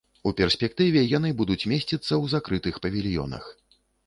[0.29, 3.45] У перспектыве яны будуць месціцца ў закрытых павільёнах.